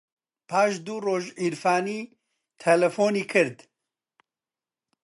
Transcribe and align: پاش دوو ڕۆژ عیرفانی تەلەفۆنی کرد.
پاش 0.49 0.73
دوو 0.85 1.03
ڕۆژ 1.05 1.25
عیرفانی 1.41 1.99
تەلەفۆنی 2.61 3.23
کرد. 3.31 3.57